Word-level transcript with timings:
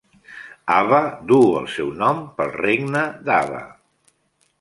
Ava 0.75 1.01
duu 1.31 1.45
el 1.59 1.67
seu 1.73 1.91
nom 1.99 2.23
pel 2.39 2.49
regne 2.55 3.05
d'Ava. 3.29 3.61